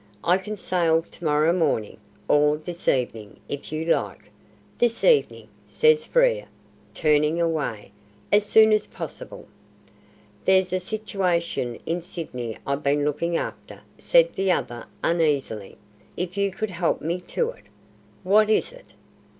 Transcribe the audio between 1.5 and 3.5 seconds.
morning or this evening,